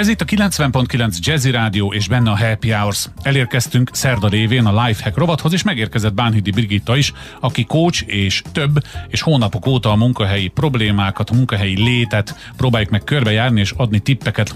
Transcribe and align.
Ez 0.00 0.08
itt 0.08 0.20
a 0.20 0.24
90.9 0.24 1.18
Jazzy 1.18 1.50
Rádió 1.50 1.92
és 1.92 2.08
benne 2.08 2.30
a 2.30 2.38
Happy 2.38 2.72
Hours. 2.72 3.08
Elérkeztünk 3.22 3.90
szerda 3.92 4.28
révén 4.28 4.66
a 4.66 4.84
Lifehack 4.84 5.16
rovathoz, 5.16 5.52
és 5.52 5.62
megérkezett 5.62 6.14
Bánhidi 6.14 6.50
Brigitta 6.50 6.96
is, 6.96 7.12
aki 7.40 7.64
coach 7.64 8.02
és 8.06 8.42
több, 8.52 8.84
és 9.08 9.20
hónapok 9.20 9.66
óta 9.66 9.90
a 9.90 9.96
munkahelyi 9.96 10.48
problémákat, 10.48 11.30
a 11.30 11.34
munkahelyi 11.34 11.82
létet 11.82 12.52
próbáljuk 12.56 12.90
meg 12.90 13.04
körbejárni 13.04 13.60
és 13.60 13.72
adni 13.76 13.98
tippeket, 13.98 14.48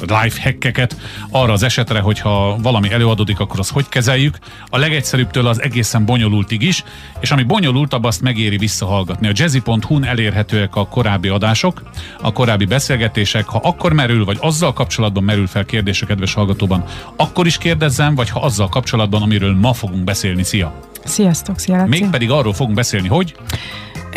life 0.00 0.42
hackeket 0.42 0.96
arra 1.30 1.52
az 1.52 1.62
esetre, 1.62 2.00
hogyha 2.00 2.56
valami 2.62 2.92
előadódik, 2.92 3.40
akkor 3.40 3.58
az 3.58 3.68
hogy 3.68 3.88
kezeljük. 3.88 4.38
A 4.70 4.78
legegyszerűbbtől 4.78 5.46
az 5.46 5.62
egészen 5.62 6.04
bonyolultig 6.04 6.62
is, 6.62 6.84
és 7.20 7.30
ami 7.30 7.42
bonyolultabb, 7.42 8.04
azt 8.04 8.22
megéri 8.22 8.56
visszahallgatni. 8.56 9.28
A 9.28 9.32
jazzy.hu-n 9.34 10.04
elérhetőek 10.04 10.76
a 10.76 10.86
korábbi 10.86 11.28
adások, 11.28 11.82
a 12.22 12.32
korábbi 12.32 12.64
beszélgetések. 12.64 13.46
Ha 13.46 13.60
akkor 13.62 13.92
merül, 13.92 14.24
vagy 14.24 14.38
azzal 14.40 14.72
kapcsolatban 14.72 15.24
merül 15.24 15.46
fel 15.46 15.64
kérdés 15.64 16.02
a 16.02 16.06
kedves 16.06 16.34
hallgatóban, 16.34 16.84
akkor 17.16 17.46
is 17.46 17.58
kérdezzem, 17.58 18.14
vagy 18.14 18.30
ha 18.30 18.40
azzal 18.40 18.68
kapcsolatban, 18.68 19.22
amiről 19.22 19.54
ma 19.54 19.72
fogunk 19.72 20.04
beszélni. 20.04 20.42
Szia! 20.42 20.86
Sziasztok, 21.04 21.58
szia 21.58 21.76
Laci. 21.76 21.88
Mégpedig 21.88 22.30
arról 22.30 22.52
fogunk 22.52 22.76
beszélni, 22.76 23.08
hogy 23.08 23.34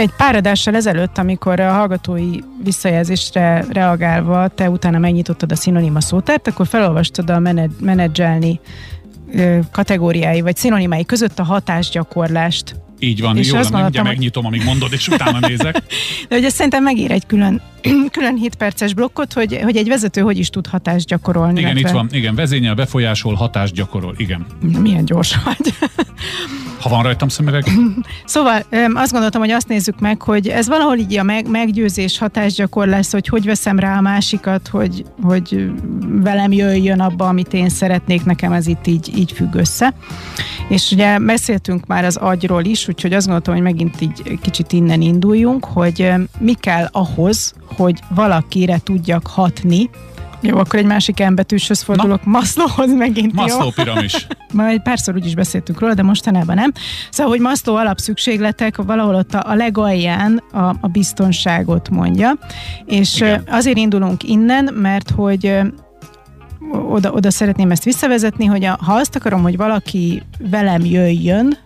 egy 0.01 0.11
pár 0.17 0.35
adással 0.35 0.75
ezelőtt, 0.75 1.17
amikor 1.17 1.59
a 1.59 1.71
hallgatói 1.71 2.39
visszajelzésre 2.63 3.65
reagálva 3.69 4.47
te 4.47 4.69
utána 4.69 4.97
megnyitottad 4.97 5.51
a 5.51 5.55
szinonima 5.55 6.01
szótárt, 6.01 6.47
akkor 6.47 6.67
felolvastad 6.67 7.29
a 7.29 7.39
menedzselni 7.79 8.59
kategóriái 9.71 10.41
vagy 10.41 10.55
szinonimái 10.55 11.05
között 11.05 11.39
a 11.39 11.43
hatásgyakorlást. 11.43 12.75
Így 12.99 13.21
van, 13.21 13.37
és 13.37 13.51
jó, 13.51 13.57
azt 13.57 13.71
gondoltam, 13.71 14.01
hogy... 14.01 14.11
megnyitom, 14.11 14.45
amíg 14.45 14.63
mondod, 14.63 14.93
és 14.93 15.07
utána 15.07 15.39
nézek. 15.47 15.83
De 16.27 16.35
hogy 16.35 16.43
ez 16.43 16.53
szerintem 16.53 16.83
megír 16.83 17.11
egy 17.11 17.25
külön, 17.25 17.61
külön 18.11 18.35
7 18.35 18.55
perces 18.55 18.93
blokkot, 18.93 19.33
hogy, 19.33 19.59
hogy 19.63 19.77
egy 19.77 19.87
vezető 19.87 20.21
hogy 20.21 20.37
is 20.37 20.49
tud 20.49 20.67
hatást 20.67 21.07
gyakorolni. 21.07 21.59
Igen, 21.59 21.77
illetve... 21.77 21.89
itt 21.89 21.95
van, 21.95 22.07
igen, 22.11 22.35
vezényel 22.35 22.73
befolyásol, 22.73 23.33
hatást 23.33 23.73
gyakorol, 23.73 24.13
igen. 24.17 24.45
Milyen 24.79 25.05
gyors 25.05 25.35
vagy. 25.43 25.73
Ha 26.81 26.89
van 26.89 27.03
rajtam 27.03 27.27
szemüveg. 27.27 27.63
Szóval 28.25 28.63
azt 28.93 29.11
gondoltam, 29.11 29.41
hogy 29.41 29.51
azt 29.51 29.67
nézzük 29.67 29.99
meg, 29.99 30.21
hogy 30.21 30.47
ez 30.47 30.67
valahol 30.67 30.97
így 30.97 31.17
a 31.17 31.23
meg, 31.23 31.49
meggyőzés 31.49 32.17
hatásgyakorlás, 32.17 33.11
hogy 33.11 33.27
hogy 33.27 33.45
veszem 33.45 33.79
rá 33.79 33.97
a 33.97 34.01
másikat, 34.01 34.67
hogy, 34.67 35.05
hogy 35.21 35.71
velem 36.07 36.51
jöjjön 36.51 36.99
abba, 36.99 37.27
amit 37.27 37.53
én 37.53 37.69
szeretnék, 37.69 38.25
nekem 38.25 38.51
ez 38.51 38.67
itt 38.67 38.87
így, 38.87 39.17
így 39.17 39.31
függ 39.31 39.55
össze. 39.55 39.93
És 40.67 40.91
ugye 40.91 41.19
beszéltünk 41.19 41.85
már 41.85 42.05
az 42.05 42.15
agyról 42.15 42.63
is, 42.63 42.87
úgyhogy 42.87 43.13
azt 43.13 43.25
gondoltam, 43.25 43.53
hogy 43.53 43.63
megint 43.63 44.01
így 44.01 44.39
kicsit 44.41 44.71
innen 44.71 45.01
induljunk, 45.01 45.65
hogy 45.65 46.11
mi 46.39 46.53
kell 46.53 46.87
ahhoz, 46.91 47.53
hogy 47.75 47.99
valakire 48.15 48.79
tudjak 48.83 49.27
hatni, 49.27 49.89
jó, 50.41 50.57
akkor 50.57 50.79
egy 50.79 50.85
másik 50.85 51.19
embetűshöz 51.19 51.81
fordulok, 51.81 52.25
Na? 52.25 52.31
Maslowhoz 52.31 52.93
megint. 52.93 53.33
Maslow 53.33 53.63
jó? 53.63 53.69
piramis. 53.69 54.27
Majd 54.53 54.81
párszor 54.81 55.15
úgy 55.15 55.25
is 55.25 55.35
beszéltünk 55.35 55.79
róla, 55.79 55.93
de 55.93 56.03
mostanában 56.03 56.55
nem. 56.55 56.71
Szóval, 57.09 57.31
hogy 57.31 57.41
Maslow 57.41 57.75
alapszükségletek 57.75 58.75
valahol 58.77 59.15
ott 59.15 59.33
a, 59.33 59.43
a 59.45 59.55
legalján 59.55 60.43
a, 60.51 60.57
a 60.59 60.87
biztonságot 60.91 61.89
mondja. 61.89 62.37
És 62.85 63.15
Igen. 63.15 63.43
azért 63.47 63.77
indulunk 63.77 64.23
innen, 64.23 64.73
mert 64.73 65.09
hogy 65.09 65.61
oda, 66.71 67.11
oda 67.11 67.31
szeretném 67.31 67.71
ezt 67.71 67.83
visszavezetni, 67.83 68.45
hogy 68.45 68.65
a, 68.65 68.77
ha 68.81 68.93
azt 68.93 69.15
akarom, 69.15 69.41
hogy 69.41 69.57
valaki 69.57 70.23
velem 70.39 70.85
jöjjön, 70.85 71.57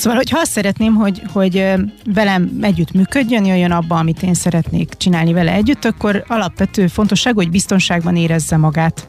Szóval, 0.00 0.16
hogy 0.16 0.30
ha 0.30 0.38
azt 0.38 0.50
szeretném, 0.50 0.94
hogy, 0.94 1.22
hogy 1.32 1.66
velem 2.14 2.58
együtt 2.60 2.92
működjön, 2.92 3.44
jöjjön 3.44 3.70
abba, 3.70 3.96
amit 3.96 4.22
én 4.22 4.34
szeretnék 4.34 4.94
csinálni 4.96 5.32
vele 5.32 5.52
együtt, 5.52 5.84
akkor 5.84 6.24
alapvető 6.28 6.86
fontosság, 6.86 7.34
hogy 7.34 7.50
biztonságban 7.50 8.16
érezze 8.16 8.56
magát. 8.56 9.08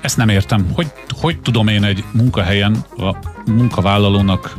Ezt 0.00 0.16
nem 0.16 0.28
értem. 0.28 0.66
Hogy, 0.72 0.86
hogy 1.20 1.40
tudom 1.40 1.68
én 1.68 1.84
egy 1.84 2.04
munkahelyen 2.12 2.84
a 2.96 3.16
munkavállalónak 3.46 4.58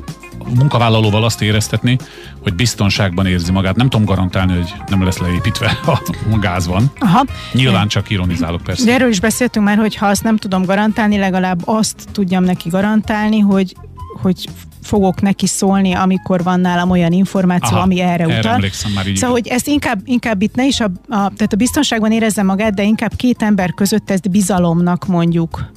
munkavállalóval 0.55 1.23
azt 1.23 1.41
éreztetni, 1.41 1.97
hogy 2.41 2.53
biztonságban 2.53 3.25
érzi 3.25 3.51
magát. 3.51 3.75
Nem 3.75 3.89
tudom 3.89 4.05
garantálni, 4.05 4.53
hogy 4.53 4.73
nem 4.87 5.03
lesz 5.03 5.17
leépítve 5.17 5.77
a 6.31 6.39
gáz 6.39 6.67
van. 6.67 6.91
Aha. 6.99 7.25
Nyilván 7.53 7.87
csak 7.87 8.09
ironizálok 8.09 8.61
persze. 8.61 8.85
De 8.85 8.93
erről 8.93 9.09
is 9.09 9.19
beszéltünk 9.19 9.65
már, 9.65 9.77
hogy 9.77 9.95
ha 9.95 10.05
azt 10.05 10.23
nem 10.23 10.37
tudom 10.37 10.65
garantálni, 10.65 11.17
legalább 11.17 11.61
azt 11.65 12.07
tudjam 12.11 12.43
neki 12.43 12.69
garantálni, 12.69 13.39
hogy 13.39 13.75
hogy 14.21 14.49
fogok 14.85 15.21
neki 15.21 15.47
szólni, 15.47 15.93
amikor 15.93 16.43
van 16.43 16.59
nálam 16.59 16.89
olyan 16.89 17.11
információ, 17.11 17.75
Aha, 17.75 17.83
ami 17.83 17.99
erre 17.99 18.25
utal. 18.25 18.59
Már 18.95 19.07
így 19.07 19.15
szóval, 19.15 19.35
hogy 19.35 19.47
ezt 19.47 19.67
inkább, 19.67 19.99
inkább 20.05 20.41
itt 20.41 20.55
ne 20.55 20.65
is 20.65 20.79
a, 20.79 20.83
a, 20.83 20.91
tehát 21.09 21.53
a 21.53 21.55
biztonságban 21.55 22.11
érezze 22.11 22.43
magát, 22.43 22.73
de 22.73 22.83
inkább 22.83 23.15
két 23.15 23.41
ember 23.41 23.73
között 23.73 24.09
ezt 24.09 24.29
bizalomnak 24.29 25.07
mondjuk. 25.07 25.71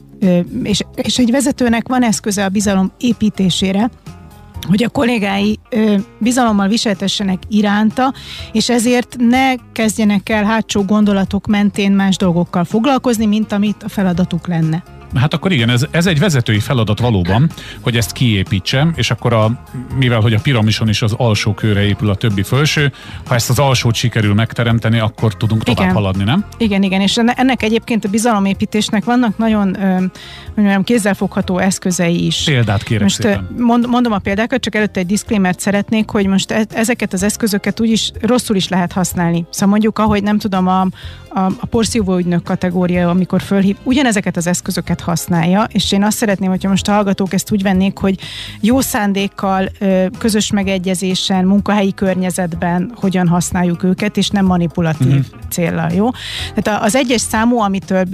És, 0.62 0.80
és 0.94 1.18
egy 1.18 1.30
vezetőnek 1.30 1.88
van 1.88 2.02
eszköze 2.02 2.44
a 2.44 2.48
bizalom 2.48 2.92
építésére, 2.98 3.90
hogy 4.68 4.82
a 4.82 4.88
kollégái 4.88 5.58
ö, 5.70 5.94
bizalommal 6.18 6.68
viseltessenek 6.68 7.38
iránta, 7.48 8.14
és 8.52 8.68
ezért 8.68 9.16
ne 9.18 9.54
kezdjenek 9.72 10.28
el 10.28 10.44
hátsó 10.44 10.84
gondolatok 10.84 11.46
mentén 11.46 11.92
más 11.92 12.16
dolgokkal 12.16 12.64
foglalkozni, 12.64 13.26
mint 13.26 13.52
amit 13.52 13.82
a 13.82 13.88
feladatuk 13.88 14.46
lenne. 14.46 14.82
Hát 15.14 15.34
akkor 15.34 15.52
igen, 15.52 15.68
ez, 15.68 15.86
ez 15.90 16.06
egy 16.06 16.18
vezetői 16.18 16.58
feladat 16.58 17.00
valóban, 17.00 17.50
hogy 17.80 17.96
ezt 17.96 18.12
kiépítsem, 18.12 18.92
és 18.96 19.10
akkor 19.10 19.32
a, 19.32 19.64
mivel 19.98 20.20
hogy 20.20 20.34
a 20.34 20.40
piramison 20.40 20.88
is 20.88 21.02
az 21.02 21.14
alsó 21.16 21.54
körre 21.54 21.82
épül 21.82 22.10
a 22.10 22.14
többi 22.14 22.42
felső, 22.42 22.92
ha 23.26 23.34
ezt 23.34 23.50
az 23.50 23.58
alsót 23.58 23.94
sikerül 23.94 24.34
megteremteni, 24.34 24.98
akkor 24.98 25.36
tudunk 25.36 25.62
tovább 25.62 25.82
igen. 25.82 25.94
haladni, 25.94 26.24
nem? 26.24 26.44
Igen, 26.58 26.82
igen, 26.82 27.00
és 27.00 27.16
ennek 27.16 27.62
egyébként 27.62 28.04
a 28.04 28.08
bizalomépítésnek 28.08 29.04
vannak 29.04 29.38
nagyon 29.38 29.76
mondjam, 30.54 30.84
kézzelfogható 30.84 31.58
eszközei 31.58 32.26
is. 32.26 32.44
Példát 32.44 32.82
kérek 32.82 33.02
most 33.02 33.14
szépen. 33.14 33.48
Mond, 33.58 33.88
mondom 33.88 34.12
a 34.12 34.18
példákat, 34.18 34.60
csak 34.60 34.74
előtte 34.74 35.00
egy 35.00 35.06
diszklémert 35.06 35.60
szeretnék, 35.60 36.10
hogy 36.10 36.26
most 36.26 36.50
e, 36.50 36.64
ezeket 36.74 37.12
az 37.12 37.22
eszközöket 37.22 37.80
úgyis 37.80 38.10
rosszul 38.20 38.56
is 38.56 38.68
lehet 38.68 38.92
használni. 38.92 39.46
Szóval 39.50 39.68
mondjuk, 39.68 39.98
ahogy 39.98 40.22
nem 40.22 40.38
tudom, 40.38 40.66
a, 40.66 40.80
a, 41.28 41.40
a 41.60 41.66
porszívó 41.70 42.16
ügynök 42.16 42.42
kategória, 42.42 43.08
amikor 43.08 43.42
fölhív, 43.42 43.76
ugyanezeket 43.82 44.36
az 44.36 44.46
eszközöket 44.46 44.97
használja, 45.00 45.66
és 45.72 45.92
én 45.92 46.02
azt 46.02 46.16
szeretném, 46.16 46.50
hogyha 46.50 46.68
most 46.68 46.88
a 46.88 46.92
hallgatók 46.92 47.32
ezt 47.32 47.52
úgy 47.52 47.62
vennék, 47.62 47.98
hogy 47.98 48.18
jó 48.60 48.80
szándékkal, 48.80 49.68
közös 50.18 50.50
megegyezésen, 50.50 51.44
munkahelyi 51.44 51.94
környezetben 51.94 52.92
hogyan 52.94 53.28
használjuk 53.28 53.82
őket, 53.82 54.16
és 54.16 54.28
nem 54.28 54.44
manipulatív 54.44 55.06
uh-huh. 55.06 55.24
célra, 55.48 55.86
jó? 55.92 56.08
Tehát 56.54 56.82
az 56.82 56.94
egyes 56.94 57.20
számú, 57.20 57.58
amitől 57.58 58.04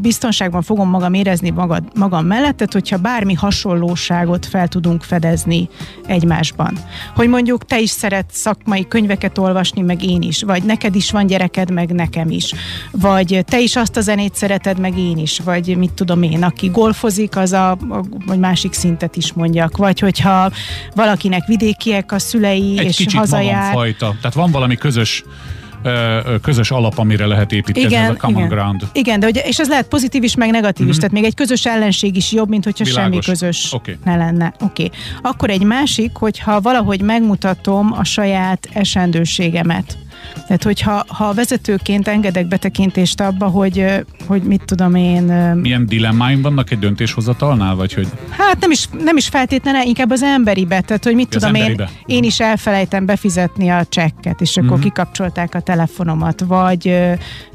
biztonságban 0.00 0.62
fogom 0.62 0.88
magam 0.88 1.14
érezni 1.14 1.50
magad, 1.50 1.82
magam 1.94 2.26
mellett, 2.26 2.56
tehát 2.56 2.72
hogyha 2.72 2.96
bármi 2.96 3.34
hasonlóságot 3.34 4.46
fel 4.46 4.68
tudunk 4.68 5.02
fedezni 5.02 5.68
egymásban. 6.06 6.78
Hogy 7.14 7.28
mondjuk 7.28 7.64
te 7.64 7.80
is 7.80 7.90
szeret 7.90 8.26
szakmai 8.30 8.88
könyveket 8.88 9.38
olvasni, 9.38 9.80
meg 9.80 10.04
én 10.04 10.22
is, 10.22 10.42
vagy 10.42 10.62
neked 10.62 10.94
is 10.94 11.10
van 11.10 11.26
gyereked, 11.26 11.70
meg 11.70 11.92
nekem 11.92 12.30
is, 12.30 12.54
vagy 12.90 13.44
te 13.46 13.60
is 13.60 13.76
azt 13.76 13.96
a 13.96 14.00
zenét 14.00 14.34
szereted, 14.34 14.78
meg 14.78 14.98
én 14.98 15.18
is, 15.18 15.38
vagy 15.38 15.76
mit 15.76 15.92
tudom 15.92 16.13
én, 16.22 16.42
aki 16.42 16.68
golfozik, 16.68 17.36
az 17.36 17.52
a, 17.52 17.70
a 17.70 18.04
vagy 18.26 18.38
másik 18.38 18.72
szintet 18.72 19.16
is 19.16 19.32
mondjak, 19.32 19.76
vagy 19.76 19.98
hogyha 19.98 20.50
valakinek 20.94 21.46
vidékiek 21.46 22.12
a 22.12 22.18
szülei, 22.18 22.78
Egy 22.78 22.86
és 22.86 22.96
kicsit 22.96 23.18
hazajár. 23.18 23.72
fajta. 23.72 24.14
Tehát 24.20 24.34
van 24.34 24.50
valami 24.50 24.76
közös 24.76 25.24
közös 26.42 26.70
alap, 26.70 26.98
amire 26.98 27.26
lehet 27.26 27.52
építeni, 27.52 27.86
igen, 27.86 28.02
ez 28.02 28.10
a 28.10 28.14
common 28.14 28.44
igen. 28.44 28.48
ground. 28.48 28.86
Igen, 28.92 29.20
de 29.20 29.26
ugye, 29.26 29.40
és 29.40 29.58
ez 29.58 29.68
lehet 29.68 29.88
pozitív 29.88 30.22
is, 30.22 30.34
meg 30.34 30.50
negatív 30.50 30.80
mm-hmm. 30.80 30.88
is, 30.88 30.96
mhm. 30.96 31.06
tehát 31.06 31.20
még 31.22 31.24
egy 31.24 31.34
közös 31.34 31.66
ellenség 31.66 32.16
is 32.16 32.32
jobb, 32.32 32.48
mint 32.48 32.64
hogyha 32.64 32.84
Világos. 32.84 33.04
semmi 33.04 33.24
közös 33.24 33.72
okay. 33.72 33.98
ne 34.04 34.16
lenne. 34.16 34.54
Oké. 34.60 34.84
Okay. 34.84 34.98
Akkor 35.22 35.50
egy 35.50 35.62
másik, 35.62 36.10
hogyha 36.14 36.60
valahogy 36.60 37.00
megmutatom 37.02 37.92
a 37.92 38.04
saját 38.04 38.68
esendőségemet. 38.72 39.98
Tehát, 40.46 40.62
hogyha 40.62 41.04
ha 41.08 41.32
vezetőként 41.32 42.08
engedek 42.08 42.46
betekintést 42.46 43.20
abba, 43.20 43.46
hogy, 43.46 43.86
hogy 44.26 44.42
mit 44.42 44.62
tudom 44.64 44.94
én... 44.94 45.22
Milyen 45.54 45.86
dilemmáim 45.86 46.42
vannak 46.42 46.70
egy 46.70 46.78
döntéshozatalnál, 46.78 47.74
vagy 47.74 47.94
hogy... 47.94 48.08
Hát 48.30 48.60
nem 48.60 48.70
is, 48.70 48.88
nem 49.04 49.16
is 49.16 49.28
feltétlenül, 49.28 49.82
inkább 49.82 50.10
az 50.10 50.22
emberibe, 50.22 50.80
tehát 50.80 51.04
hogy 51.04 51.14
mit 51.14 51.34
az 51.34 51.42
tudom 51.42 51.54
én, 51.54 51.88
én 52.06 52.24
is 52.24 52.40
elfelejtem 52.40 53.06
befizetni 53.06 53.68
a 53.68 53.84
csekket, 53.88 54.40
és 54.40 54.56
akkor 54.56 54.70
mm-hmm. 54.70 54.80
kikapcsolták 54.80 55.54
a 55.54 55.60
telefonomat, 55.60 56.40
vagy 56.40 56.88
ö, 56.88 57.12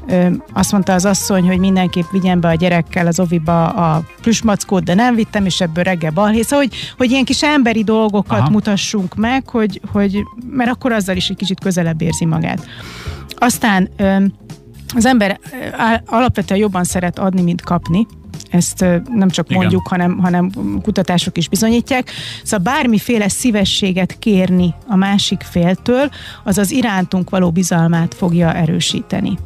ö, 0.08 0.26
azt 0.52 0.72
mondta 0.72 0.92
az 0.92 1.04
asszony, 1.04 1.46
hogy 1.46 1.58
mindenképp 1.58 2.10
vigyen 2.10 2.40
be 2.40 2.48
a 2.48 2.54
gyerekkel 2.54 3.06
az 3.06 3.20
oviba 3.20 3.68
a 3.68 4.02
plüsmackót, 4.22 4.84
de 4.84 4.94
nem 4.94 5.14
vittem, 5.14 5.46
és 5.46 5.60
ebből 5.60 5.84
reggel 5.84 6.10
balhé. 6.10 6.42
Szóval, 6.42 6.66
hogy, 6.66 6.76
hogy 6.96 7.10
ilyen 7.10 7.24
kis 7.24 7.42
emberi 7.42 7.84
dolgokat 7.84 8.38
Aha. 8.38 8.50
mutassunk 8.50 9.14
meg, 9.14 9.48
hogy, 9.48 9.80
hogy, 9.92 10.18
mert 10.50 10.70
akkor 10.70 10.92
azzal 10.92 11.16
is 11.16 11.28
egy 11.28 11.36
kicsit 11.36 11.60
közelebb 11.60 12.02
érzi 12.02 12.24
magát. 12.24 12.59
Aztán 13.34 13.88
az 14.94 15.06
ember 15.06 15.38
alapvetően 16.06 16.60
jobban 16.60 16.84
szeret 16.84 17.18
adni, 17.18 17.42
mint 17.42 17.62
kapni. 17.62 18.06
Ezt 18.50 18.80
nem 19.14 19.28
csak 19.28 19.46
Igen. 19.48 19.60
mondjuk, 19.60 19.88
hanem, 19.88 20.18
hanem 20.18 20.50
kutatások 20.82 21.38
is 21.38 21.48
bizonyítják. 21.48 22.10
Szóval 22.42 22.72
bármiféle 22.74 23.28
szívességet 23.28 24.18
kérni 24.18 24.74
a 24.86 24.96
másik 24.96 25.40
féltől, 25.40 26.10
az 26.44 26.58
az 26.58 26.70
irántunk 26.70 27.30
való 27.30 27.50
bizalmát 27.50 28.14
fogja 28.14 28.54
erősíteni. 28.54 29.38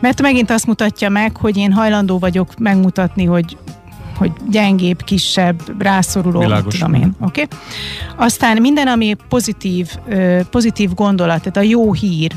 Mert 0.00 0.22
megint 0.22 0.50
azt 0.50 0.66
mutatja 0.66 1.08
meg, 1.08 1.36
hogy 1.36 1.56
én 1.56 1.72
hajlandó 1.72 2.18
vagyok 2.18 2.58
megmutatni, 2.58 3.24
hogy 3.24 3.56
hogy 4.16 4.32
gyengébb, 4.50 5.02
kisebb, 5.02 5.82
rászoruló, 5.82 6.40
Világos. 6.40 6.78
tudom 6.78 6.94
én. 6.94 7.14
Okay? 7.20 7.46
Aztán 8.16 8.60
minden, 8.60 8.86
ami 8.86 9.16
pozitív, 9.28 9.96
pozitív 10.50 10.94
gondolat, 10.94 11.38
tehát 11.38 11.56
a 11.56 11.60
jó 11.60 11.92
hír, 11.92 12.32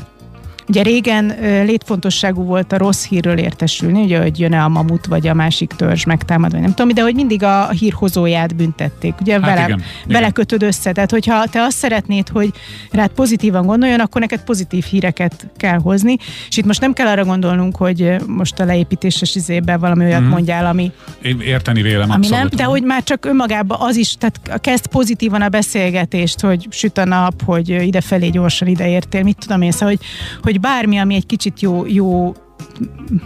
Ugye 0.68 0.82
régen 0.82 1.36
létfontosságú 1.64 2.44
volt 2.44 2.72
a 2.72 2.76
rossz 2.76 3.06
hírről 3.06 3.38
értesülni, 3.38 4.02
ugye, 4.02 4.20
hogy 4.20 4.40
jön-e 4.40 4.62
a 4.62 4.68
mamut, 4.68 5.06
vagy 5.06 5.28
a 5.28 5.34
másik 5.34 5.72
törzs 5.76 6.04
megtámad, 6.04 6.50
vagy 6.50 6.60
nem 6.60 6.74
tudom, 6.74 6.94
de 6.94 7.02
hogy 7.02 7.14
mindig 7.14 7.42
a 7.42 7.70
hírhozóját 7.70 8.56
büntették. 8.56 9.14
Ugye 9.20 9.32
hát 9.32 9.42
vele, 9.42 9.64
igen, 9.64 9.82
vele 10.06 10.18
igen. 10.18 10.32
kötöd 10.32 10.62
össze. 10.62 10.92
Tehát, 10.92 11.10
hogyha 11.10 11.46
te 11.46 11.62
azt 11.62 11.76
szeretnéd, 11.76 12.28
hogy 12.28 12.50
rád 12.90 13.10
pozitívan 13.10 13.66
gondoljon, 13.66 14.00
akkor 14.00 14.20
neked 14.20 14.44
pozitív 14.44 14.84
híreket 14.84 15.46
kell 15.56 15.78
hozni. 15.78 16.16
És 16.48 16.56
itt 16.56 16.64
most 16.64 16.80
nem 16.80 16.92
kell 16.92 17.06
arra 17.06 17.24
gondolnunk, 17.24 17.76
hogy 17.76 18.16
most 18.26 18.60
a 18.60 18.64
leépítéses 18.64 19.34
izében 19.34 19.80
valami 19.80 20.04
olyat 20.04 20.20
mm. 20.20 20.28
mondjál, 20.28 20.66
ami... 20.66 20.92
Én 21.22 21.40
érteni 21.40 21.82
vélem 21.82 22.10
ami 22.10 22.26
abszolút. 22.26 22.38
nem, 22.38 22.48
de 22.56 22.64
hogy 22.64 22.82
már 22.82 23.02
csak 23.02 23.24
önmagában 23.24 23.80
az 23.80 23.96
is, 23.96 24.14
tehát 24.14 24.60
kezd 24.60 24.86
pozitívan 24.86 25.42
a 25.42 25.48
beszélgetést, 25.48 26.40
hogy 26.40 26.66
süt 26.70 26.98
a 26.98 27.04
nap, 27.04 27.44
hogy 27.44 27.68
idefelé 27.68 28.28
gyorsan 28.28 28.68
ideértél, 28.68 29.22
mit 29.22 29.36
tudom 29.38 29.62
én, 29.62 29.70
szóval, 29.70 29.88
hogy, 29.88 30.06
hogy 30.42 30.51
bármi, 30.60 30.98
ami 30.98 31.14
egy 31.14 31.26
kicsit 31.26 31.60
jó, 31.60 31.86
jó 31.86 32.34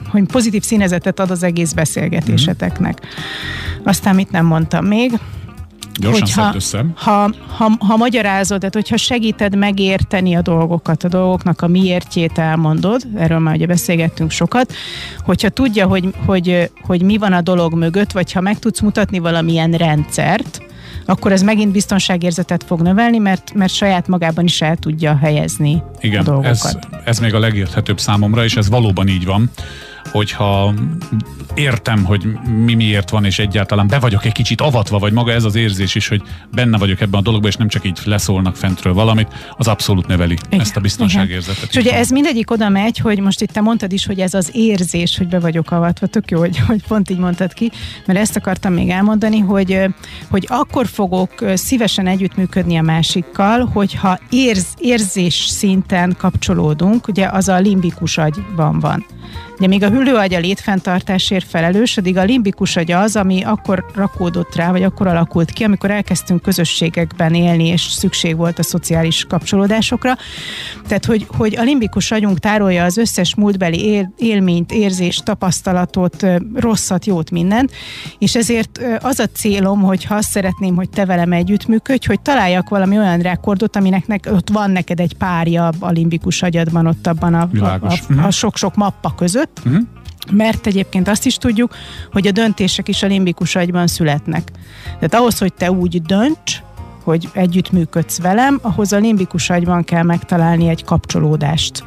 hogy 0.08 0.26
pozitív 0.26 0.62
színezetet 0.62 1.20
ad 1.20 1.31
az 1.31 1.43
egész 1.43 1.73
beszélgetéseteknek. 1.73 3.00
Aztán 3.84 4.14
mit 4.14 4.31
nem 4.31 4.46
mondtam 4.46 4.84
még? 4.84 5.19
Gyorsan 5.99 6.20
hogyha, 6.20 6.55
össze. 6.55 6.87
Ha, 6.96 7.31
ha, 7.56 7.70
ha 7.78 7.96
magyarázod, 7.96 8.58
tehát 8.58 8.75
hogyha 8.75 8.96
segíted 8.96 9.56
megérteni 9.56 10.34
a 10.34 10.43
dolgokat, 10.43 11.05
a 11.05 11.08
dolgoknak 11.08 11.62
a 11.62 11.67
miértjét 11.67 12.38
elmondod, 12.38 13.02
erről 13.17 13.38
már 13.38 13.55
ugye 13.55 13.67
beszélgettünk 13.67 14.31
sokat, 14.31 14.73
hogyha 15.25 15.49
tudja, 15.49 15.87
hogy, 15.87 16.14
hogy, 16.26 16.70
hogy 16.82 17.02
mi 17.02 17.17
van 17.17 17.32
a 17.32 17.40
dolog 17.40 17.75
mögött, 17.75 18.12
vagy 18.12 18.32
ha 18.32 18.40
meg 18.40 18.58
tudsz 18.58 18.81
mutatni 18.81 19.19
valamilyen 19.19 19.73
rendszert, 19.73 20.65
akkor 21.06 21.32
ez 21.32 21.42
megint 21.42 21.72
biztonságérzetet 21.72 22.64
fog 22.64 22.80
növelni, 22.80 23.18
mert, 23.18 23.54
mert 23.54 23.72
saját 23.72 24.08
magában 24.08 24.44
is 24.44 24.62
el 24.62 24.76
tudja 24.76 25.16
helyezni 25.16 25.82
Igen, 26.00 26.20
a 26.20 26.24
dolgokat. 26.24 26.50
Ez, 26.50 26.76
ez 27.04 27.18
még 27.18 27.34
a 27.34 27.38
legérthetőbb 27.38 28.00
számomra, 28.00 28.44
és 28.44 28.56
ez 28.56 28.68
valóban 28.68 29.08
így 29.08 29.24
van 29.24 29.50
hogyha 30.10 30.74
értem, 31.54 32.04
hogy 32.04 32.26
mi 32.64 32.74
miért 32.74 33.10
van, 33.10 33.24
és 33.24 33.38
egyáltalán 33.38 33.86
be 33.86 33.98
vagyok 33.98 34.24
egy 34.24 34.32
kicsit 34.32 34.60
avatva, 34.60 34.98
vagy 34.98 35.12
maga 35.12 35.32
ez 35.32 35.44
az 35.44 35.54
érzés 35.54 35.94
is, 35.94 36.08
hogy 36.08 36.22
benne 36.52 36.78
vagyok 36.78 37.00
ebben 37.00 37.20
a 37.20 37.22
dologban, 37.22 37.50
és 37.50 37.56
nem 37.56 37.68
csak 37.68 37.84
így 37.84 37.98
leszólnak 38.04 38.56
fentről 38.56 38.92
valamit, 38.92 39.28
az 39.56 39.68
abszolút 39.68 40.06
növeli 40.06 40.36
igen, 40.46 40.60
ezt 40.60 40.76
a 40.76 40.80
biztonságérzetet. 40.80 41.68
És 41.70 41.76
ugye 41.76 41.92
ez 41.92 42.10
mindegyik 42.10 42.50
oda 42.50 42.68
megy, 42.68 42.98
hogy 42.98 43.20
most 43.20 43.40
itt 43.40 43.50
te 43.50 43.60
mondtad 43.60 43.92
is, 43.92 44.06
hogy 44.06 44.20
ez 44.20 44.34
az 44.34 44.50
érzés, 44.52 45.18
hogy 45.18 45.28
be 45.28 45.38
vagyok 45.40 45.70
avatva, 45.70 46.06
tök 46.06 46.30
jó, 46.30 46.38
hogy, 46.38 46.58
hogy 46.58 46.86
pont 46.86 47.10
így 47.10 47.18
mondtad 47.18 47.52
ki, 47.52 47.70
mert 48.06 48.18
ezt 48.18 48.36
akartam 48.36 48.72
még 48.72 48.88
elmondani, 48.88 49.38
hogy, 49.38 49.80
hogy 50.30 50.46
akkor 50.50 50.86
fogok 50.86 51.32
szívesen 51.54 52.06
együttműködni 52.06 52.76
a 52.76 52.82
másikkal, 52.82 53.70
hogyha 53.72 54.18
érz, 54.30 54.66
érzés 54.78 55.34
szinten 55.34 56.14
kapcsolódunk, 56.18 57.08
ugye 57.08 57.28
az 57.28 57.48
a 57.48 57.58
limbikus 57.58 58.18
agyban 58.18 58.78
van. 58.78 59.04
Ugye 59.58 59.66
még 59.66 59.82
a 59.82 59.88
hüllőagy 59.88 60.34
a 60.34 60.38
létfenntartásért 60.38 61.48
felelős, 61.48 61.96
addig 61.96 62.16
a 62.16 62.24
limbikus 62.24 62.76
agy 62.76 62.92
az, 62.92 63.16
ami 63.16 63.42
akkor 63.42 63.84
rakódott 63.94 64.54
rá, 64.54 64.70
vagy 64.70 64.82
akkor 64.82 65.06
alakult 65.06 65.50
ki, 65.50 65.64
amikor 65.64 65.90
elkezdtünk 65.90 66.42
közösségekben 66.42 67.34
élni, 67.34 67.66
és 67.66 67.82
szükség 67.82 68.36
volt 68.36 68.58
a 68.58 68.62
szociális 68.62 69.24
kapcsolódásokra. 69.28 70.16
Tehát, 70.86 71.04
hogy, 71.04 71.26
hogy 71.36 71.56
a 71.56 71.62
limbikus 71.62 72.10
agyunk 72.10 72.38
tárolja 72.38 72.84
az 72.84 72.96
összes 72.96 73.34
múltbeli 73.34 73.84
él, 73.84 74.12
élményt, 74.18 74.72
érzést, 74.72 75.24
tapasztalatot, 75.24 76.26
rosszat, 76.54 77.06
jót, 77.06 77.30
mindent, 77.30 77.72
és 78.18 78.34
ezért 78.34 78.80
az 79.00 79.18
a 79.18 79.26
célom, 79.26 79.82
hogy 79.82 80.04
ha 80.04 80.14
azt 80.14 80.30
szeretném, 80.30 80.74
hogy 80.74 80.88
te 80.88 81.04
velem 81.04 81.32
együttműködj, 81.32 82.06
hogy 82.06 82.20
találjak 82.20 82.68
valami 82.68 82.98
olyan 82.98 83.18
rekordot, 83.18 83.76
aminek 83.76 84.06
nek, 84.06 84.28
ott 84.32 84.50
van 84.50 84.70
neked 84.70 85.00
egy 85.00 85.14
párja 85.14 85.70
a 85.78 85.90
limbikus 85.90 86.42
agyadban, 86.42 86.86
ott 86.86 87.06
abban 87.06 87.34
a, 87.34 87.48
a, 87.60 87.64
a, 87.64 87.98
a 88.26 88.30
sok-sok 88.30 88.74
mappa 88.74 89.14
között, 89.14 89.45
Uh-huh. 89.66 89.82
Mert 90.32 90.66
egyébként 90.66 91.08
azt 91.08 91.26
is 91.26 91.37
tudjuk, 91.37 91.75
hogy 92.12 92.26
a 92.26 92.31
döntések 92.31 92.88
is 92.88 93.02
a 93.02 93.06
limbikus 93.06 93.56
agyban 93.56 93.87
születnek. 93.87 94.50
Tehát 94.84 95.14
ahhoz, 95.14 95.38
hogy 95.38 95.54
te 95.54 95.70
úgy 95.70 96.02
dönts, 96.02 96.62
hogy 97.04 97.28
együttműködsz 97.32 98.20
velem, 98.20 98.58
ahhoz 98.62 98.93
a 98.93 98.98
limbikus 98.98 99.50
agyban 99.50 99.84
kell 99.84 100.02
megtalálni 100.02 100.69
egy 100.69 100.84
kapcsolódást 100.84 101.84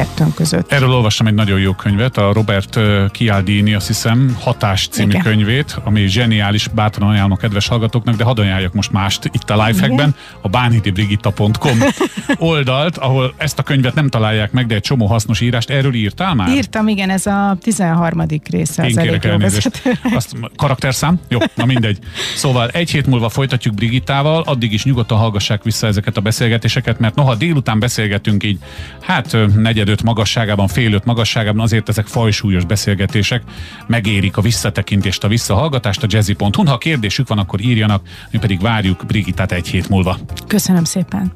kettőnk 0.00 0.34
között. 0.34 0.72
Erről 0.72 0.92
olvastam 0.92 1.26
egy 1.26 1.34
nagyon 1.34 1.60
jó 1.60 1.72
könyvet, 1.72 2.16
a 2.16 2.32
Robert 2.32 2.78
Cialdini, 3.12 3.74
azt 3.74 3.86
hiszem, 3.86 4.36
Hatás 4.40 4.88
című 4.88 5.10
Igen. 5.10 5.22
könyvét, 5.22 5.76
ami 5.84 6.06
zseniális, 6.06 6.68
bátran 6.68 7.08
ajánlom 7.08 7.32
a 7.32 7.36
kedves 7.36 7.68
hallgatóknak, 7.68 8.16
de 8.16 8.24
hadd 8.24 8.40
ajánljak 8.40 8.72
most 8.72 8.92
mást 8.92 9.24
itt 9.24 9.50
a 9.50 9.66
lifehackben, 9.66 10.14
a 10.40 10.48
bánhidibrigitta.com 10.48 11.78
oldalt, 12.50 12.98
ahol 12.98 13.34
ezt 13.36 13.58
a 13.58 13.62
könyvet 13.62 13.94
nem 13.94 14.08
találják 14.08 14.52
meg, 14.52 14.66
de 14.66 14.74
egy 14.74 14.80
csomó 14.80 15.06
hasznos 15.06 15.40
írást. 15.40 15.70
Erről 15.70 15.94
írtál 15.94 16.34
már? 16.34 16.48
Írtam, 16.48 16.88
igen, 16.88 17.10
ez 17.10 17.26
a 17.26 17.56
13. 17.62 18.24
része. 18.50 18.88
Én 18.88 18.96
kérek 18.96 19.24
elnézést. 19.24 19.82
Azt, 20.14 20.36
karakterszám? 20.56 21.20
Jó, 21.28 21.38
na 21.54 21.64
mindegy. 21.64 21.98
Szóval 22.34 22.68
egy 22.68 22.90
hét 22.90 23.06
múlva 23.06 23.28
folytatjuk 23.28 23.74
Brigittával, 23.74 24.42
addig 24.46 24.72
is 24.72 24.84
nyugodtan 24.84 25.18
hallgassák 25.18 25.62
vissza 25.62 25.86
ezeket 25.86 26.16
a 26.16 26.20
beszélgetéseket, 26.20 26.98
mert 26.98 27.14
noha 27.14 27.34
délután 27.34 27.78
beszélgetünk 27.78 28.44
így, 28.44 28.58
hát 29.00 29.36
negyed 29.56 29.88
öt 29.90 30.02
magasságában, 30.02 30.68
fél 30.68 30.92
öt 30.92 31.04
magasságában, 31.04 31.60
azért 31.60 31.88
ezek 31.88 32.06
fajsúlyos 32.06 32.64
beszélgetések, 32.64 33.42
megérik 33.86 34.36
a 34.36 34.40
visszatekintést, 34.40 35.24
a 35.24 35.28
visszahallgatást 35.28 36.02
a 36.02 36.06
jazzy.hu. 36.10 36.66
Ha 36.66 36.78
kérdésük 36.78 37.28
van, 37.28 37.38
akkor 37.38 37.60
írjanak, 37.60 38.02
mi 38.30 38.38
pedig 38.38 38.60
várjuk 38.60 39.04
Brigittát 39.06 39.52
egy 39.52 39.68
hét 39.68 39.88
múlva. 39.88 40.18
Köszönöm 40.46 40.84
szépen. 40.84 41.32